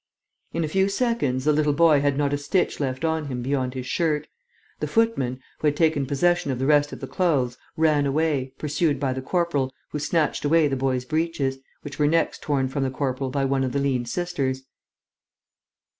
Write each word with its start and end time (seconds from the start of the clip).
In 0.51 0.63
a 0.63 0.67
few 0.67 0.89
seconds 0.89 1.45
the 1.45 1.53
little 1.53 1.73
boy 1.73 2.01
had 2.01 2.17
not 2.17 2.33
a 2.33 2.37
stitch 2.39 2.79
left 2.79 3.05
on 3.05 3.27
him 3.27 3.43
beyond 3.43 3.75
his 3.75 3.85
shirt. 3.85 4.25
The 4.79 4.87
footman, 4.87 5.39
who 5.59 5.67
had 5.67 5.77
taken 5.77 6.07
possession 6.07 6.49
of 6.49 6.57
the 6.57 6.65
rest 6.65 6.91
of 6.91 7.01
the 7.01 7.07
clothes, 7.07 7.59
ran 7.77 8.07
away, 8.07 8.55
pursued 8.57 8.99
by 8.99 9.13
the 9.13 9.21
corporal, 9.21 9.71
who 9.91 9.99
snatched 9.99 10.43
away 10.43 10.67
the 10.67 10.75
boy's 10.75 11.05
breeches, 11.05 11.59
which 11.83 11.99
were 11.99 12.07
next 12.07 12.41
torn 12.41 12.67
from 12.67 12.81
the 12.81 12.89
corporal 12.89 13.29
by 13.29 13.45
one 13.45 13.63
of 13.63 13.73
the 13.73 13.79
lean 13.79 14.05
sisters. 14.05 14.63